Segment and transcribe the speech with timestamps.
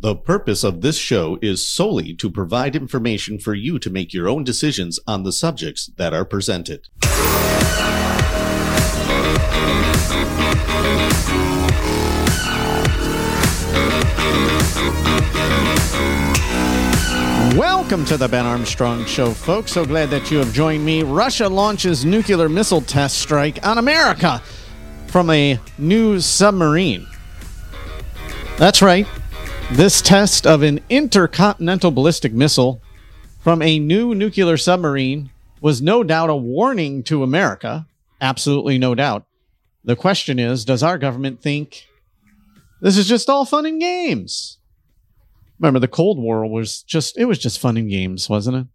[0.00, 4.28] The purpose of this show is solely to provide information for you to make your
[4.28, 6.86] own decisions on the subjects that are presented.
[17.58, 19.72] Welcome to the Ben Armstrong Show, folks.
[19.72, 21.02] So glad that you have joined me.
[21.02, 24.40] Russia launches nuclear missile test strike on America
[25.08, 27.04] from a new submarine.
[28.58, 29.08] That's right.
[29.72, 32.80] This test of an intercontinental ballistic missile
[33.38, 35.30] from a new nuclear submarine
[35.60, 37.86] was no doubt a warning to America.
[38.18, 39.26] Absolutely no doubt.
[39.84, 41.86] The question is does our government think
[42.80, 44.56] this is just all fun and games?
[45.58, 48.66] Remember, the Cold War was just, it was just fun and games, wasn't it?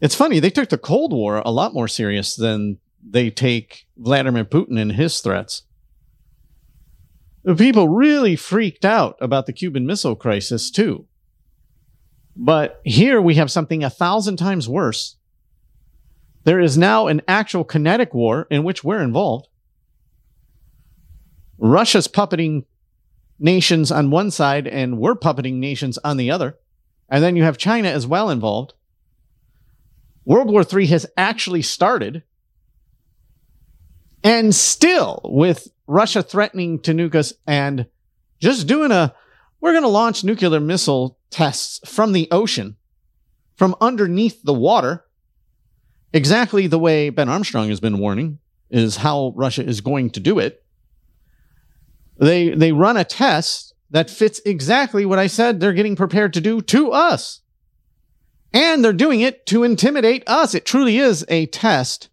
[0.00, 4.44] It's funny, they took the Cold War a lot more serious than they take Vladimir
[4.44, 5.64] Putin and his threats.
[7.54, 11.06] People really freaked out about the Cuban Missile Crisis, too.
[12.34, 15.16] But here we have something a thousand times worse.
[16.44, 19.48] There is now an actual kinetic war in which we're involved.
[21.58, 22.64] Russia's puppeting
[23.38, 26.56] nations on one side and we're puppeting nations on the other.
[27.08, 28.74] And then you have China as well involved.
[30.24, 32.22] World War III has actually started.
[34.24, 37.86] And still, with Russia threatening to nuke us and
[38.40, 39.14] just doing a,
[39.60, 42.76] we're going to launch nuclear missile tests from the ocean,
[43.56, 45.04] from underneath the water,
[46.12, 48.38] exactly the way Ben Armstrong has been warning,
[48.70, 50.64] is how Russia is going to do it.
[52.18, 56.40] They they run a test that fits exactly what I said they're getting prepared to
[56.40, 57.40] do to us.
[58.52, 60.54] And they're doing it to intimidate us.
[60.54, 62.08] It truly is a test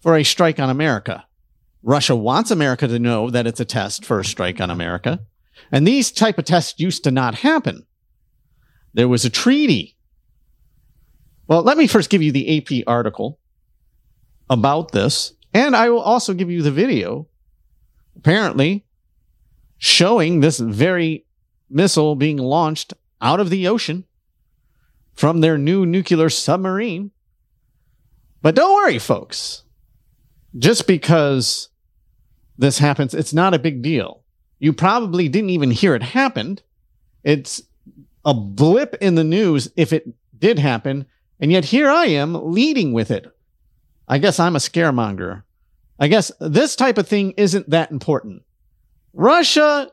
[0.00, 1.25] for a strike on America.
[1.86, 5.20] Russia wants America to know that it's a test for a strike on America.
[5.70, 7.86] And these type of tests used to not happen.
[8.92, 9.96] There was a treaty.
[11.46, 13.38] Well, let me first give you the AP article
[14.50, 17.28] about this, and I will also give you the video.
[18.16, 18.84] Apparently,
[19.78, 21.24] showing this very
[21.70, 24.06] missile being launched out of the ocean
[25.14, 27.12] from their new nuclear submarine.
[28.42, 29.62] But don't worry, folks.
[30.58, 31.68] Just because
[32.58, 34.22] this happens, it's not a big deal.
[34.58, 36.62] You probably didn't even hear it happened.
[37.22, 37.62] It's
[38.24, 40.06] a blip in the news if it
[40.38, 41.06] did happen.
[41.40, 43.26] And yet here I am leading with it.
[44.08, 45.42] I guess I'm a scaremonger.
[45.98, 48.42] I guess this type of thing isn't that important.
[49.12, 49.90] Russia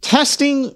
[0.00, 0.74] testing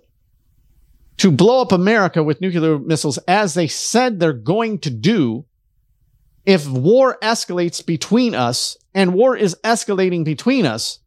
[1.16, 5.44] to blow up America with nuclear missiles as they said they're going to do
[6.44, 11.00] if war escalates between us and war is escalating between us,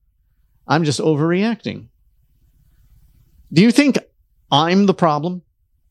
[0.68, 1.88] I'm just overreacting.
[3.52, 3.98] Do you think
[4.52, 5.42] I'm the problem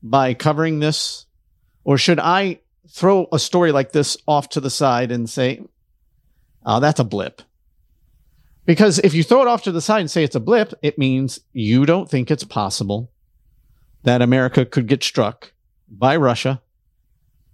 [0.03, 1.27] by covering this?
[1.85, 5.63] Or should I throw a story like this off to the side and say,
[6.65, 7.43] oh, that's a blip?
[8.67, 10.99] Because if you throw it off to the side and say it's a blip, it
[10.99, 13.11] means you don't think it's possible
[14.03, 15.53] that America could get struck
[15.89, 16.61] by Russia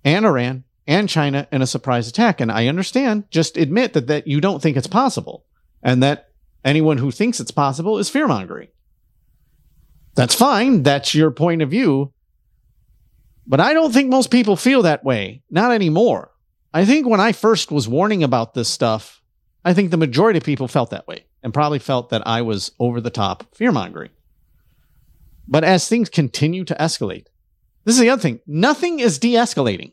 [0.04, 2.40] and Iran and China in a surprise attack.
[2.40, 5.44] And I understand, just admit that, that you don't think it's possible
[5.82, 6.30] and that
[6.64, 8.68] anyone who thinks it's possible is fear mongering.
[10.14, 10.82] That's fine.
[10.82, 12.12] That's your point of view.
[13.46, 15.42] But I don't think most people feel that way.
[15.50, 16.30] Not anymore.
[16.74, 19.22] I think when I first was warning about this stuff,
[19.64, 22.72] I think the majority of people felt that way and probably felt that I was
[22.78, 24.10] over the top fear mongering.
[25.48, 27.26] But as things continue to escalate,
[27.84, 29.92] this is the other thing nothing is de escalating.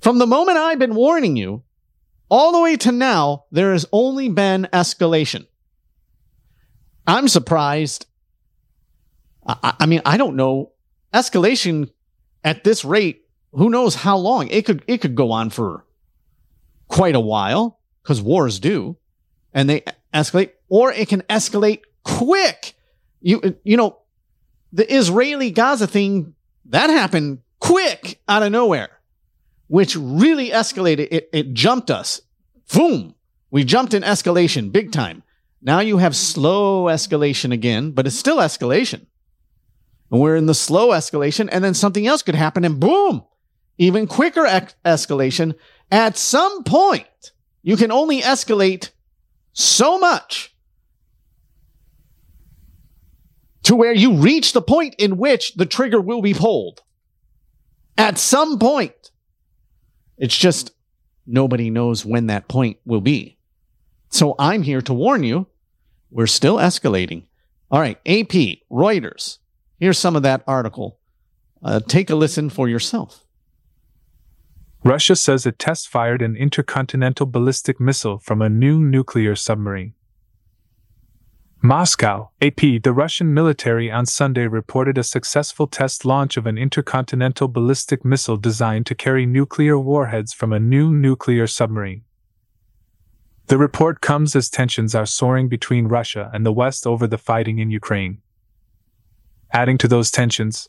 [0.00, 1.62] From the moment I've been warning you,
[2.28, 5.46] all the way to now, there has only been escalation.
[7.06, 8.06] I'm surprised.
[9.46, 10.72] I, I mean, I don't know.
[11.14, 11.90] Escalation
[12.44, 14.48] at this rate, who knows how long?
[14.48, 15.84] It could it could go on for
[16.88, 18.96] quite a while because wars do,
[19.54, 19.82] and they
[20.12, 22.74] escalate, or it can escalate quick.
[23.20, 23.98] You you know,
[24.72, 26.34] the Israeli Gaza thing
[26.66, 28.95] that happened quick out of nowhere,
[29.68, 31.08] which really escalated.
[31.10, 32.20] It it jumped us.
[32.72, 33.14] Boom.
[33.50, 35.22] We jumped in escalation big time.
[35.62, 39.06] Now you have slow escalation again, but it's still escalation.
[40.10, 43.24] And we're in the slow escalation, and then something else could happen, and boom,
[43.78, 45.54] even quicker ex- escalation
[45.90, 47.32] at some point,
[47.62, 48.90] you can only escalate
[49.52, 50.54] so much
[53.62, 56.82] to where you reach the point in which the trigger will be pulled.
[57.98, 59.10] At some point.
[60.18, 60.72] It's just
[61.26, 63.36] nobody knows when that point will be.
[64.08, 65.46] So I'm here to warn you
[66.10, 67.24] we're still escalating.
[67.70, 69.38] All right, AP, Reuters.
[69.78, 70.98] Here's some of that article.
[71.62, 73.24] Uh, take a listen for yourself.
[74.84, 79.94] Russia says it test fired an intercontinental ballistic missile from a new nuclear submarine.
[81.62, 87.48] Moscow, AP, the Russian military on Sunday reported a successful test launch of an intercontinental
[87.48, 92.02] ballistic missile designed to carry nuclear warheads from a new nuclear submarine.
[93.46, 97.58] The report comes as tensions are soaring between Russia and the West over the fighting
[97.58, 98.18] in Ukraine.
[99.52, 100.68] Adding to those tensions,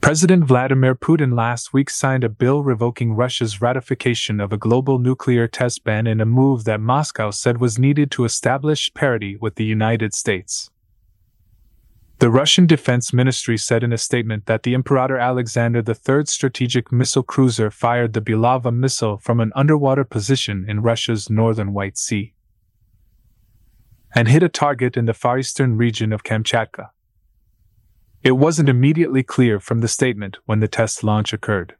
[0.00, 5.48] President Vladimir Putin last week signed a bill revoking Russia's ratification of a global nuclear
[5.48, 9.64] test ban in a move that Moscow said was needed to establish parity with the
[9.64, 10.70] United States.
[12.20, 17.22] The Russian Defense Ministry said in a statement that the Imperator Alexander III's strategic missile
[17.22, 22.34] cruiser fired the Bulava missile from an underwater position in Russia's northern White Sea
[24.14, 26.90] and hit a target in the far eastern region of Kamchatka.
[28.22, 31.76] It wasn't immediately clear from the statement when the test launch occurred.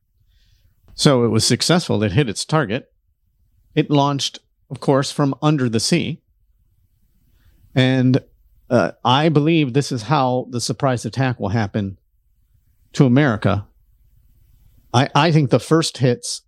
[0.94, 2.02] So it was successful.
[2.02, 2.92] It hit its target.
[3.74, 4.40] It launched,
[4.70, 6.22] of course, from under the sea.
[7.74, 8.22] And
[8.70, 11.98] uh, I believe this is how the surprise attack will happen
[12.94, 13.66] to America.
[14.92, 16.42] I, I think the first hits,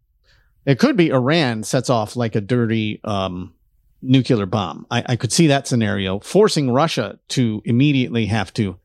[0.67, 3.55] it could be Iran sets off like a dirty um,
[4.03, 4.87] nuclear bomb.
[4.91, 8.79] I, I could see that scenario, forcing Russia to immediately have to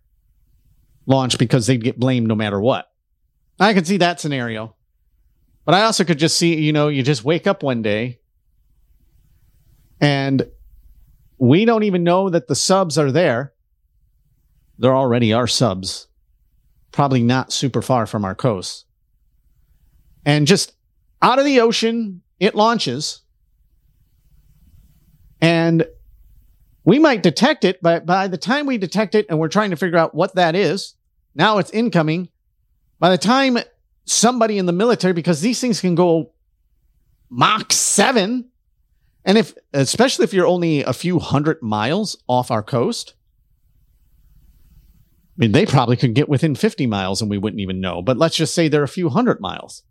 [1.05, 2.89] launch because they'd get blamed no matter what.
[3.59, 4.75] I could see that scenario.
[5.65, 8.19] But I also could just see, you know, you just wake up one day
[9.99, 10.47] and
[11.37, 13.53] we don't even know that the subs are there.
[14.77, 16.07] There already are subs,
[16.91, 18.85] probably not super far from our coast.
[20.25, 20.73] And just
[21.21, 23.21] out of the ocean, it launches.
[25.41, 25.87] And
[26.85, 29.75] we might detect it, but by the time we detect it and we're trying to
[29.75, 30.93] figure out what that is,
[31.33, 32.29] now it's incoming.
[32.99, 33.57] By the time
[34.05, 36.31] somebody in the military, because these things can go
[37.29, 38.45] Mach 7,
[39.25, 43.15] and if, especially if you're only a few hundred miles off our coast,
[45.35, 48.03] I mean, they probably could get within 50 miles and we wouldn't even know.
[48.03, 49.81] But let's just say they're a few hundred miles.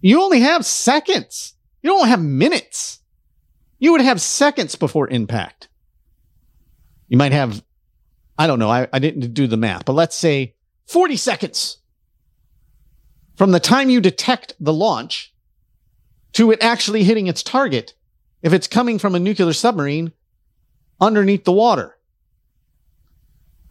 [0.00, 1.54] You only have seconds.
[1.82, 3.01] You don't have minutes
[3.82, 5.68] you would have seconds before impact.
[7.08, 7.64] You might have,
[8.38, 10.54] I don't know, I, I didn't do the math, but let's say
[10.86, 11.78] 40 seconds
[13.36, 15.34] from the time you detect the launch
[16.34, 17.94] to it actually hitting its target
[18.40, 20.12] if it's coming from a nuclear submarine
[21.00, 21.98] underneath the water.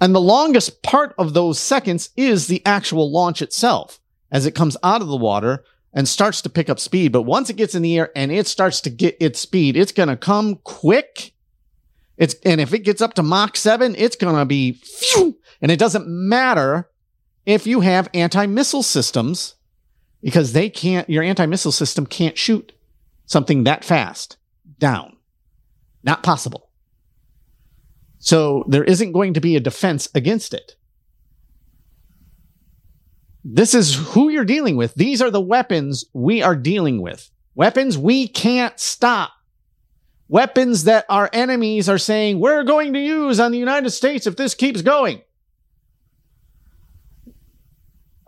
[0.01, 4.75] And the longest part of those seconds is the actual launch itself as it comes
[4.83, 7.11] out of the water and starts to pick up speed.
[7.11, 9.91] But once it gets in the air and it starts to get its speed, it's
[9.91, 11.33] going to come quick.
[12.17, 15.71] It's, and if it gets up to Mach 7, it's going to be, phew, and
[15.71, 16.89] it doesn't matter
[17.45, 19.55] if you have anti missile systems
[20.21, 22.71] because they can't, your anti missile system can't shoot
[23.25, 24.37] something that fast
[24.77, 25.17] down.
[26.03, 26.69] Not possible.
[28.19, 30.75] So there isn't going to be a defense against it.
[33.43, 34.93] This is who you're dealing with.
[34.93, 37.29] These are the weapons we are dealing with.
[37.55, 39.31] Weapons we can't stop.
[40.27, 44.35] Weapons that our enemies are saying we're going to use on the United States if
[44.35, 45.21] this keeps going.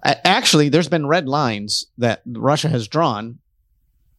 [0.03, 3.39] Actually, there's been red lines that Russia has drawn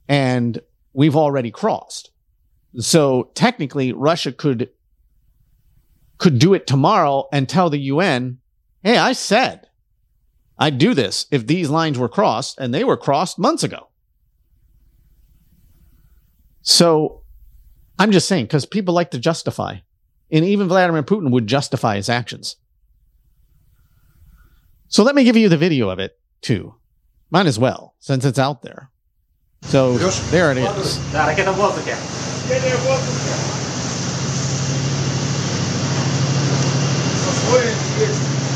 [0.08, 0.60] and
[0.94, 2.10] we've already crossed.
[2.78, 4.70] So technically, Russia could
[6.16, 8.38] could do it tomorrow and tell the UN,
[8.82, 9.66] "Hey, I said
[10.58, 13.88] I'd do this if these lines were crossed, and they were crossed months ago.
[16.62, 17.22] So
[17.98, 19.78] I'm just saying, because people like to justify,
[20.30, 22.56] and even Vladimir Putin would justify his actions.
[24.88, 26.76] So let me give you the video of it too.
[27.30, 28.90] Might as well, since it's out there.
[29.62, 29.96] So
[30.30, 30.98] there it is.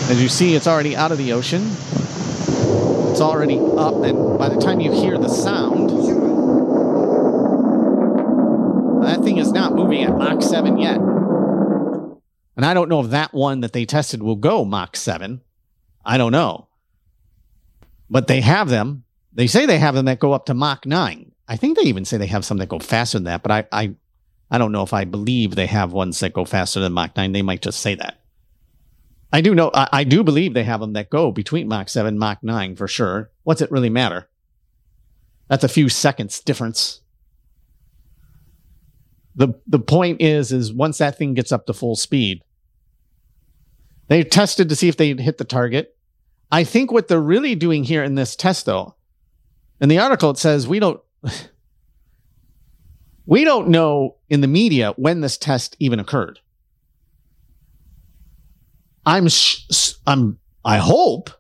[0.09, 1.63] As you see, it's already out of the ocean.
[3.11, 5.91] It's already up, and by the time you hear the sound,
[9.05, 10.97] that thing is not moving at Mach 7 yet.
[12.57, 15.43] And I don't know if that one that they tested will go Mach 7.
[16.07, 16.69] I don't know.
[18.09, 19.05] But they have them.
[19.35, 21.33] They say they have them that go up to Mach 9.
[21.49, 23.67] I think they even say they have some that go faster than that, but I,
[23.73, 23.95] I,
[24.51, 27.33] I don't know if I believe they have ones that go faster than Mach 9.
[27.33, 28.19] They might just say that.
[29.33, 32.09] I do know, I, I, do believe they have them that go between Mach 7
[32.09, 33.31] and Mach 9 for sure.
[33.43, 34.29] What's it really matter?
[35.49, 37.01] That's a few seconds difference.
[39.39, 42.43] the the point is is once that thing gets up to full speed,
[44.09, 45.97] they tested to see if they'd hit the target.
[46.51, 48.97] I think what they're really doing here in this test, though,
[49.81, 51.01] in the article it says we don't
[53.27, 56.41] we don't know in the media when this test even occurred.
[59.07, 61.31] I'm sh- I'm I hope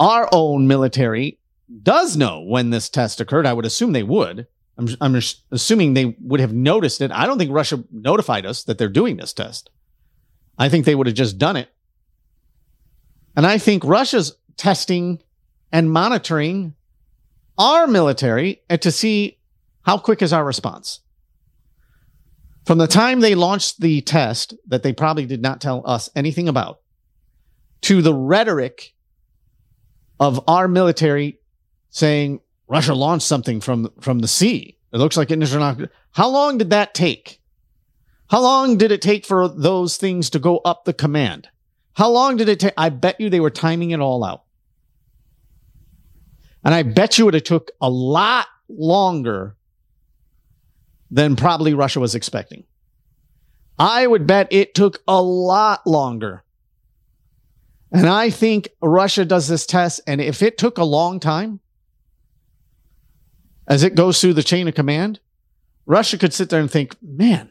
[0.00, 1.38] our own military
[1.82, 3.46] does know when this test occurred.
[3.46, 4.46] I would assume they would.
[4.76, 5.20] I'm, I'm
[5.50, 7.12] assuming they would have noticed it.
[7.12, 9.70] I don't think Russia notified us that they're doing this test.
[10.58, 11.68] I think they would have just done it.
[13.36, 15.22] And I think Russia's testing
[15.70, 16.74] and monitoring
[17.58, 19.38] our military to see
[19.82, 21.00] how quick is our response.
[22.64, 26.48] From the time they launched the test that they probably did not tell us anything
[26.48, 26.80] about
[27.82, 28.94] to the rhetoric
[30.20, 31.40] of our military
[31.90, 34.78] saying Russia launched something from from the sea.
[34.92, 35.88] It looks like international.
[36.12, 37.40] How long did that take?
[38.30, 41.48] How long did it take for those things to go up the command?
[41.94, 42.74] How long did it take?
[42.76, 44.44] I bet you they were timing it all out.
[46.64, 49.56] And I bet you it took a lot longer
[51.12, 52.64] than probably Russia was expecting.
[53.78, 56.42] I would bet it took a lot longer.
[57.92, 60.00] And I think Russia does this test.
[60.06, 61.60] And if it took a long time,
[63.68, 65.20] as it goes through the chain of command,
[65.84, 67.50] Russia could sit there and think, man,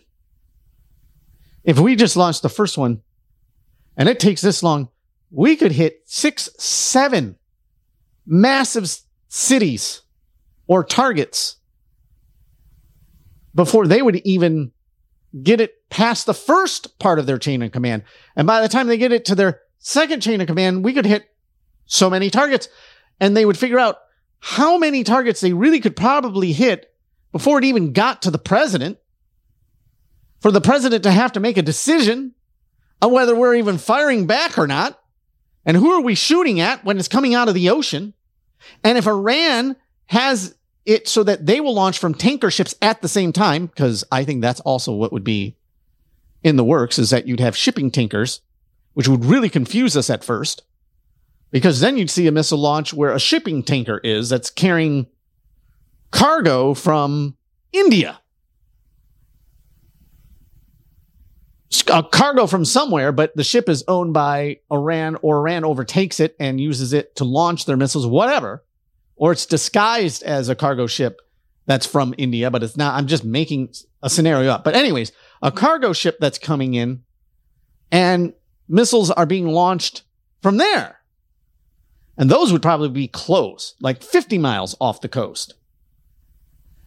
[1.63, 3.01] if we just launched the first one
[3.95, 4.89] and it takes this long,
[5.29, 7.37] we could hit six, seven
[8.25, 8.91] massive
[9.27, 10.01] cities
[10.65, 11.57] or targets
[13.61, 14.71] before they would even
[15.43, 18.01] get it past the first part of their chain of command.
[18.35, 21.05] And by the time they get it to their second chain of command, we could
[21.05, 21.29] hit
[21.85, 22.69] so many targets
[23.19, 23.97] and they would figure out
[24.39, 26.91] how many targets they really could probably hit
[27.31, 28.97] before it even got to the president.
[30.39, 32.33] For the president to have to make a decision
[32.99, 34.99] on whether we're even firing back or not.
[35.67, 38.15] And who are we shooting at when it's coming out of the ocean?
[38.83, 39.75] And if Iran
[40.07, 44.03] has it so that they will launch from tanker ships at the same time, because
[44.11, 45.55] I think that's also what would be
[46.43, 48.41] in the works, is that you'd have shipping tankers,
[48.93, 50.63] which would really confuse us at first,
[51.51, 55.07] because then you'd see a missile launch where a shipping tanker is that's carrying
[56.09, 57.37] cargo from
[57.71, 58.19] India.
[61.87, 66.19] A uh, cargo from somewhere, but the ship is owned by Iran or Iran overtakes
[66.19, 68.63] it and uses it to launch their missiles, whatever
[69.21, 71.21] or it's disguised as a cargo ship
[71.67, 72.95] that's from India, but it's not.
[72.95, 74.63] I'm just making a scenario up.
[74.63, 75.11] But, anyways,
[75.43, 77.03] a cargo ship that's coming in
[77.91, 78.33] and
[78.67, 80.01] missiles are being launched
[80.41, 81.01] from there.
[82.17, 85.53] And those would probably be close, like 50 miles off the coast.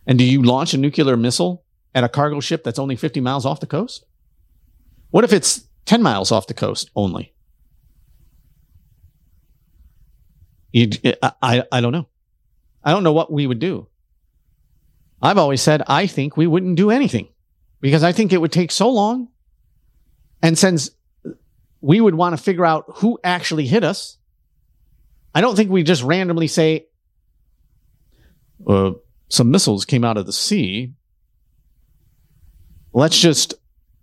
[0.05, 1.65] And do you launch a nuclear missile
[1.95, 4.07] at a cargo ship that's only 50 miles off the coast?
[5.13, 7.33] What if it's 10 miles off the coast only?
[10.73, 10.89] You,
[11.41, 12.09] I, I don't know.
[12.85, 13.89] I don't know what we would do.
[15.23, 17.29] I've always said I think we wouldn't do anything
[17.81, 19.29] because I think it would take so long.
[20.43, 20.91] And since
[21.81, 24.19] we would want to figure out who actually hit us,
[25.35, 26.87] I don't think we just randomly say,
[28.67, 28.93] uh,
[29.29, 30.93] some missiles came out of the sea.
[32.93, 33.55] Let's just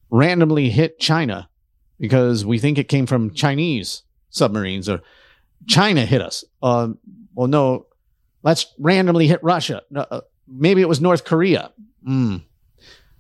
[0.10, 1.50] randomly hit China
[2.00, 5.02] because we think it came from Chinese submarines or
[5.68, 6.44] China hit us.
[6.62, 6.90] Uh,
[7.34, 7.86] well, no,
[8.44, 9.84] Let's randomly hit Russia.
[9.96, 11.72] Uh, maybe it was North Korea.
[12.08, 12.44] Mm.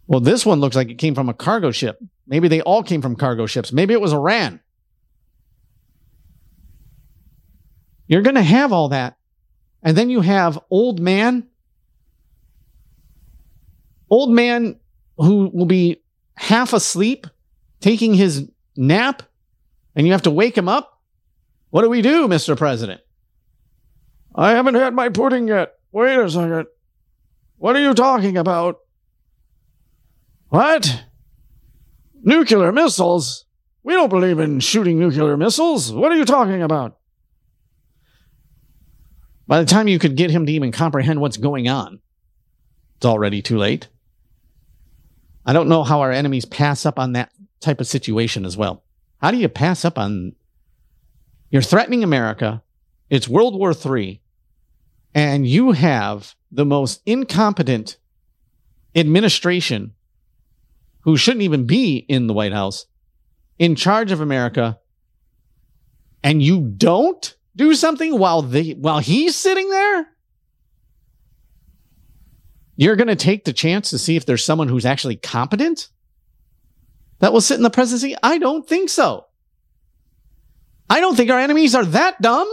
[0.07, 2.01] Well, this one looks like it came from a cargo ship.
[2.27, 3.71] Maybe they all came from cargo ships.
[3.71, 4.59] Maybe it was Iran.
[8.07, 9.17] You're going to have all that.
[9.83, 11.47] And then you have old man,
[14.09, 14.79] old man
[15.17, 16.01] who will be
[16.35, 17.25] half asleep,
[17.79, 19.23] taking his nap,
[19.95, 20.99] and you have to wake him up.
[21.69, 22.57] What do we do, Mr.
[22.57, 23.01] President?
[24.33, 25.73] I haven't had my pudding yet.
[25.91, 26.67] Wait a second.
[27.57, 28.79] What are you talking about?
[30.49, 31.05] What?
[32.23, 33.45] Nuclear missiles?
[33.83, 35.91] We don't believe in shooting nuclear missiles.
[35.91, 36.97] What are you talking about?
[39.47, 41.99] By the time you could get him to even comprehend what's going on,
[42.97, 43.89] it's already too late.
[45.45, 48.83] I don't know how our enemies pass up on that type of situation as well.
[49.21, 50.35] How do you pass up on
[51.49, 52.63] you're threatening America?
[53.09, 54.20] It's World War III
[55.13, 57.97] and you have the most incompetent
[58.95, 59.93] administration
[61.01, 62.85] who shouldn't even be in the White House
[63.57, 64.79] in charge of America
[66.23, 70.07] and you don't do something while they while he's sitting there
[72.81, 75.89] You're going to take the chance to see if there's someone who's actually competent
[77.19, 78.15] that will sit in the presidency?
[78.23, 79.27] I don't think so.
[80.89, 82.49] I don't think our enemies are that dumb.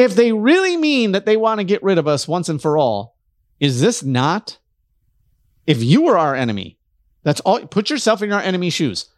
[0.00, 2.78] If they really mean that they want to get rid of us once and for
[2.78, 3.18] all,
[3.58, 4.56] is this not?
[5.66, 6.78] If you were our enemy,
[7.22, 7.60] that's all.
[7.66, 9.10] Put yourself in our enemy's shoes.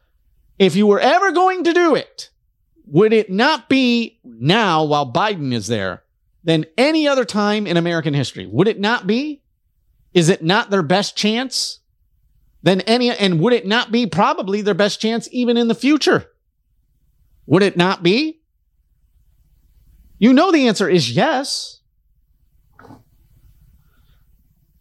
[0.59, 2.31] If you were ever going to do it,
[2.85, 6.03] would it not be now while Biden is there
[6.43, 8.47] than any other time in American history?
[8.47, 9.41] Would it not be?
[10.13, 11.79] Is it not their best chance
[12.65, 13.09] than any?
[13.09, 16.27] And would it not be probably their best chance even in the future?
[17.47, 18.42] Would it not be?
[20.23, 21.81] You know the answer is yes.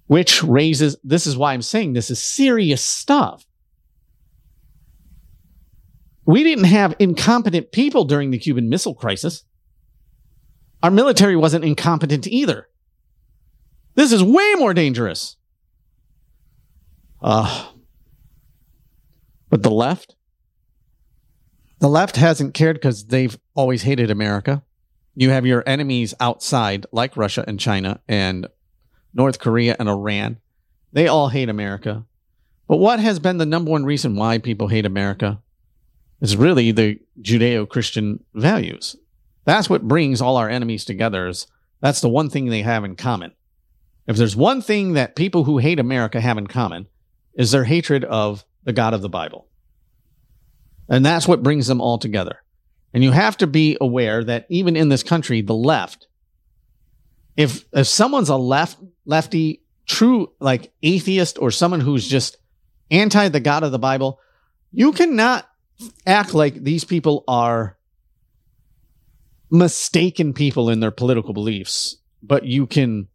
[0.06, 3.44] Which raises, this is why I'm saying this is serious stuff.
[6.28, 9.44] We didn't have incompetent people during the Cuban Missile Crisis.
[10.84, 12.70] Our military wasn't incompetent either.
[13.96, 15.38] This is way more dangerous.
[17.20, 17.72] Uh,
[19.50, 20.16] but the left,
[21.80, 24.62] the left hasn't cared because they've always hated America.
[25.16, 28.48] You have your enemies outside, like Russia and China and
[29.14, 30.38] North Korea and Iran.
[30.94, 32.06] They all hate America.
[32.68, 35.42] But what has been the number one reason why people hate America?
[36.22, 38.96] Is really the Judeo Christian values.
[39.44, 41.28] That's what brings all our enemies together.
[41.28, 41.48] Is
[41.82, 43.34] that's the one thing they have in common.
[44.08, 46.88] If there's one thing that people who hate America have in common,
[47.34, 49.48] is their hatred of the God of the Bible.
[50.88, 52.44] And that's what brings them all together.
[52.94, 56.08] And you have to be aware that even in this country, the left,
[57.38, 62.38] if if someone's a left lefty, true like atheist or someone who's just
[62.90, 64.20] anti the God of the Bible,
[64.72, 65.48] you cannot
[66.06, 67.78] act like these people are
[69.50, 73.08] mistaken people in their political beliefs, but you can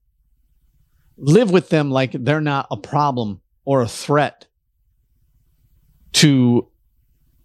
[1.17, 4.47] live with them like they're not a problem or a threat
[6.13, 6.69] to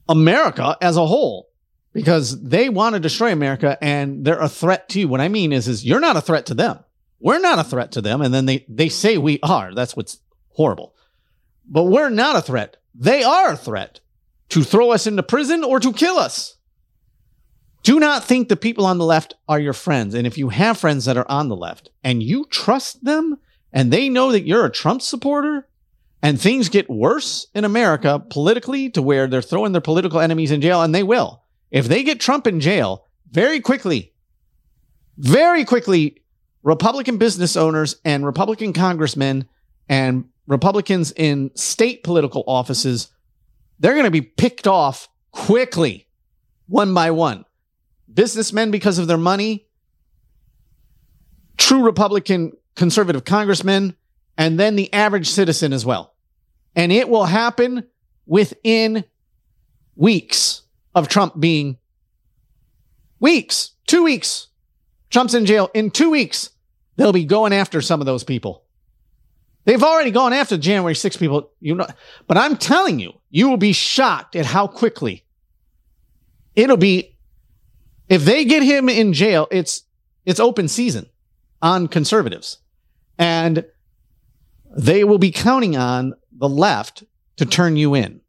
[0.09, 1.50] America as a whole
[1.93, 5.07] because they want to destroy America and they're a threat to you.
[5.07, 6.79] What I mean is, is you're not a threat to them.
[7.19, 8.21] We're not a threat to them.
[8.21, 9.73] And then they, they say we are.
[9.73, 10.95] That's what's horrible.
[11.67, 12.77] But we're not a threat.
[12.95, 13.99] They are a threat
[14.49, 16.57] to throw us into prison or to kill us.
[17.83, 20.13] Do not think the people on the left are your friends.
[20.13, 23.37] And if you have friends that are on the left and you trust them
[23.73, 25.67] and they know that you're a Trump supporter,
[26.21, 30.61] and things get worse in America politically to where they're throwing their political enemies in
[30.61, 31.40] jail, and they will.
[31.71, 34.13] If they get Trump in jail very quickly,
[35.17, 36.21] very quickly,
[36.63, 39.47] Republican business owners and Republican congressmen
[39.89, 43.07] and Republicans in state political offices,
[43.79, 46.07] they're going to be picked off quickly,
[46.67, 47.45] one by one.
[48.13, 49.65] Businessmen because of their money,
[51.57, 53.95] true Republican conservative congressmen,
[54.37, 56.13] and then the average citizen as well.
[56.75, 57.87] And it will happen
[58.25, 59.05] within
[59.95, 60.63] weeks
[60.95, 61.77] of Trump being
[63.19, 64.47] weeks, two weeks.
[65.09, 65.69] Trump's in jail.
[65.73, 66.49] In two weeks,
[66.95, 68.63] they'll be going after some of those people.
[69.65, 71.85] They've already gone after January 6 people, you know,
[72.27, 75.23] but I'm telling you, you will be shocked at how quickly
[76.55, 77.15] it'll be
[78.09, 79.83] if they get him in jail, it's
[80.25, 81.07] it's open season
[81.61, 82.57] on conservatives.
[83.17, 83.65] And
[84.75, 87.03] they will be counting on the left
[87.37, 88.21] to turn you in.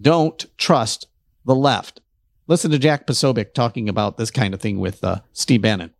[0.00, 1.06] Don't trust
[1.50, 2.00] the left.
[2.46, 5.92] Listen to Jack Posobiec talking about this kind of thing with uh, Steve Bannon.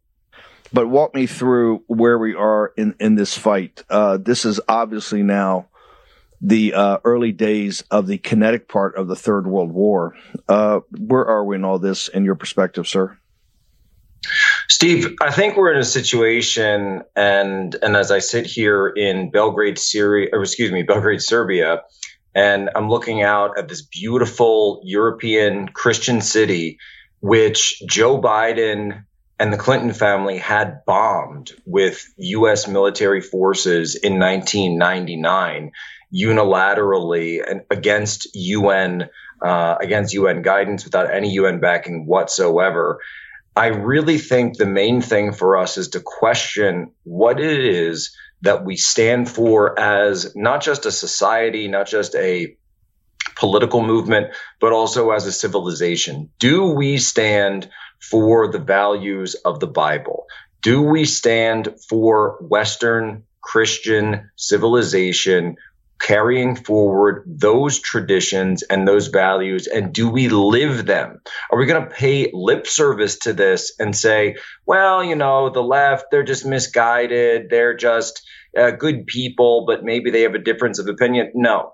[0.72, 3.82] But walk me through where we are in, in this fight.
[3.90, 5.66] Uh, this is obviously now
[6.40, 10.14] the uh, early days of the kinetic part of the Third World War.
[10.48, 13.18] Uh, where are we in all this, in your perspective, sir?
[14.68, 19.78] Steve, I think we're in a situation, and and as I sit here in Belgrade,
[19.78, 21.82] Syria, or excuse me, Belgrade, Serbia,
[22.34, 26.78] and I'm looking out at this beautiful European Christian city,
[27.20, 29.04] which Joe Biden
[29.38, 32.68] and the Clinton family had bombed with U.S.
[32.68, 35.72] military forces in 1999
[36.12, 39.08] unilaterally and against UN
[39.40, 43.00] uh, against UN guidance without any UN backing whatsoever.
[43.56, 48.64] I really think the main thing for us is to question what it is that
[48.64, 52.56] we stand for as not just a society, not just a
[53.36, 54.28] political movement,
[54.60, 56.30] but also as a civilization.
[56.38, 57.68] Do we stand
[58.00, 60.26] for the values of the Bible?
[60.62, 65.56] Do we stand for Western Christian civilization
[66.00, 71.82] carrying forward those traditions and those values and do we live them are we going
[71.82, 74.34] to pay lip service to this and say
[74.66, 78.22] well you know the left they're just misguided they're just
[78.58, 81.30] uh, good people, but maybe they have a difference of opinion.
[81.34, 81.72] No,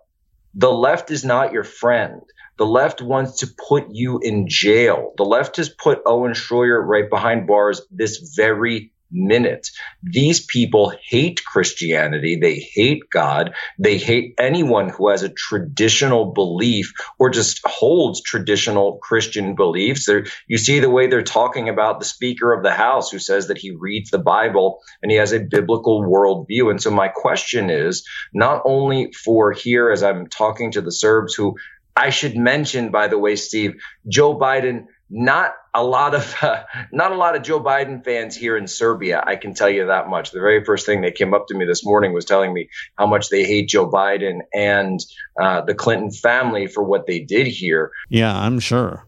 [0.55, 2.21] the left is not your friend.
[2.59, 5.13] The left wants to put you in jail.
[5.17, 9.69] The left has put Owen Shroyer right behind bars this very minute.
[10.03, 12.39] These people hate Christianity.
[12.41, 13.55] They hate God.
[13.79, 20.07] They hate anyone who has a traditional belief or just holds traditional Christian beliefs.
[20.07, 23.49] They're, you see the way they're talking about the Speaker of the House who says
[23.49, 26.71] that he reads the Bible and he has a biblical worldview.
[26.71, 31.35] And so my question is not only for here as I'm talking to the Serbs
[31.35, 31.57] who
[31.97, 37.13] I should mention, by the way, Steve, Joe Biden not a lot of uh, not
[37.13, 39.23] a lot of Joe Biden fans here in Serbia.
[39.25, 40.31] I can tell you that much.
[40.31, 43.07] The very first thing they came up to me this morning was telling me how
[43.07, 45.01] much they hate Joe Biden and
[45.41, 47.93] uh, the Clinton family for what they did here.
[48.09, 49.07] Yeah, I'm sure.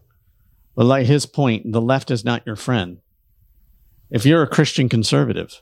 [0.75, 2.99] But like his point, the left is not your friend.
[4.09, 5.61] If you're a Christian conservative,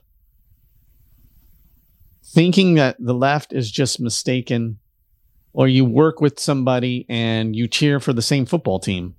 [2.24, 4.78] thinking that the left is just mistaken,
[5.54, 9.16] or you work with somebody and you cheer for the same football team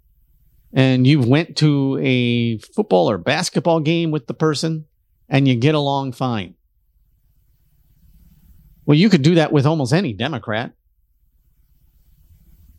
[0.72, 4.86] and you went to a football or basketball game with the person
[5.28, 6.54] and you get along fine.
[8.84, 10.72] Well, you could do that with almost any Democrat.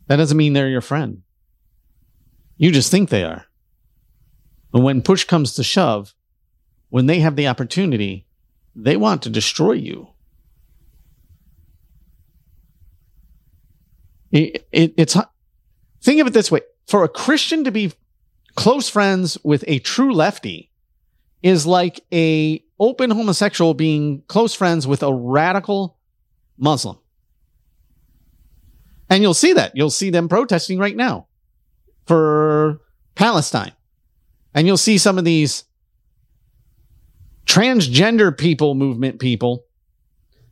[0.06, 1.22] That doesn't mean they're your friend.
[2.56, 3.46] You just think they are.
[4.72, 6.14] But when push comes to shove,
[6.88, 8.26] when they have the opportunity,
[8.74, 10.08] they want to destroy you.
[14.32, 15.16] It, it, it's
[16.02, 17.92] think of it this way for a Christian to be
[18.56, 20.72] close friends with a true lefty
[21.40, 25.96] is like a open homosexual being close friends with a radical
[26.58, 26.98] Muslim.
[29.08, 29.76] And you'll see that.
[29.76, 31.28] You'll see them protesting right now
[32.06, 32.80] for
[33.14, 33.72] Palestine.
[34.52, 35.64] And you'll see some of these
[37.46, 39.64] transgender people movement people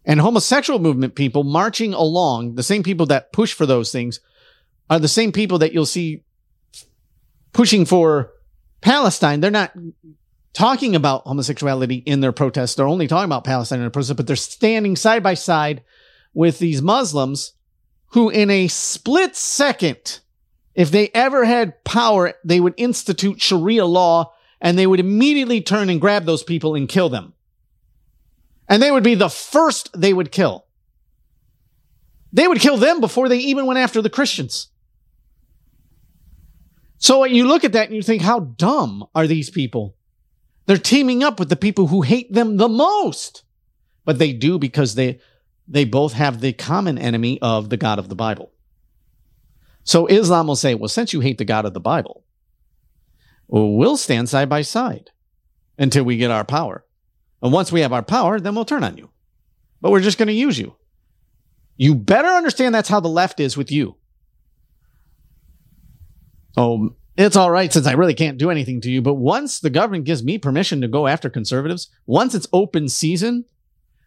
[0.05, 4.21] and homosexual movement people marching along, the same people that push for those things
[4.89, 6.23] are the same people that you'll see
[7.59, 8.31] pushing for
[8.83, 9.73] Palestine, they're not
[10.53, 12.77] talking about homosexuality in their protests.
[12.77, 15.83] They're only talking about Palestine in their protests, but they're standing side by side
[16.33, 17.55] with these Muslims
[18.11, 20.21] who, in a split second,
[20.77, 25.91] if they ever had power, they would institute Sharia law and they would immediately turn
[25.91, 27.33] and grab those people and kill them.
[28.69, 30.65] And they would be the first they would kill.
[32.33, 34.69] They would kill them before they even went after the Christians.
[36.99, 39.97] So you look at that and you think, how dumb are these people?
[40.67, 43.45] They're teaming up with the people who hate them the most.
[44.05, 45.21] But they do because they
[45.67, 48.53] they both have the common enemy of the God of the Bible.
[49.85, 52.25] So Islam will say, well, since you hate the God of the Bible,
[53.47, 55.11] we'll stand side by side
[55.79, 56.85] until we get our power.
[57.43, 59.11] And once we have our power, then we'll turn on you.
[59.81, 60.75] But we're just going to use you.
[61.77, 63.98] You better understand that's how the left is with you
[66.59, 69.01] oh, it's all right since I really can't do anything to you.
[69.03, 73.45] But once the government gives me permission to go after conservatives, once it's open season,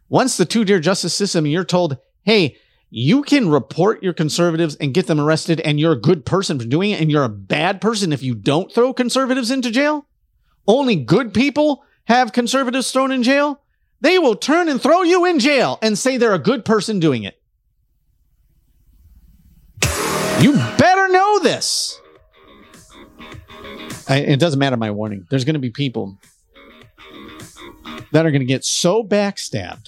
[0.10, 2.58] once the two tier justice system, you're told, hey,
[2.90, 6.66] you can report your conservatives and get them arrested, and you're a good person for
[6.66, 10.06] doing it, and you're a bad person if you don't throw conservatives into jail.
[10.68, 13.62] Only good people have conservatives thrown in jail.
[14.02, 17.24] They will turn and throw you in jail and say they're a good person doing
[17.24, 17.42] it.
[20.42, 22.01] You better know this.
[24.12, 25.26] I, it doesn't matter my warning.
[25.30, 26.18] There's going to be people
[28.12, 29.88] that are going to get so backstabbed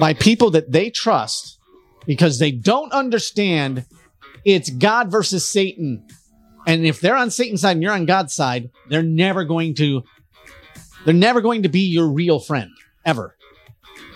[0.00, 1.58] by people that they trust
[2.06, 3.84] because they don't understand
[4.46, 6.06] it's God versus Satan.
[6.66, 10.02] And if they're on Satan's side and you're on God's side, they're never going to
[11.04, 12.70] they're never going to be your real friend
[13.04, 13.36] ever.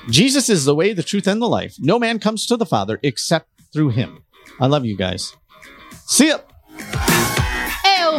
[0.08, 1.74] Jesus is the way, the truth, and the life.
[1.78, 4.24] No man comes to the Father except through him.
[4.58, 5.36] I love you guys.
[6.06, 6.38] See ya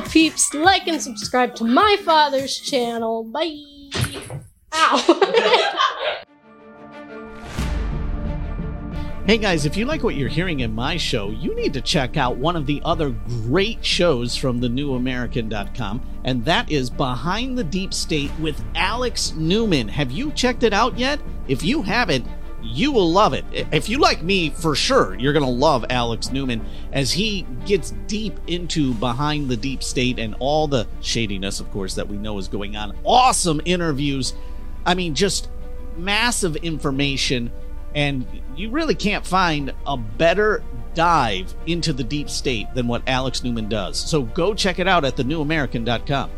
[0.02, 3.24] peeps, like and subscribe to my father's channel.
[3.24, 3.62] Bye.
[4.74, 6.24] Ow.
[9.28, 12.16] Hey guys, if you like what you're hearing in my show, you need to check
[12.16, 17.94] out one of the other great shows from thenewamerican.com, and that is Behind the Deep
[17.94, 19.90] State with Alex Newman.
[19.90, 21.20] Have you checked it out yet?
[21.50, 22.26] If you haven't,
[22.68, 23.46] you will love it.
[23.72, 27.92] If you like me, for sure, you're going to love Alex Newman as he gets
[28.08, 32.38] deep into behind the deep state and all the shadiness, of course, that we know
[32.38, 32.96] is going on.
[33.04, 34.34] Awesome interviews.
[34.86, 35.50] I mean, just
[35.98, 37.52] massive information.
[37.96, 43.44] And you really can't find a better dive into the deep state than what Alex
[43.44, 43.98] Newman does.
[43.98, 46.30] So go check it out at thenewamerican.com.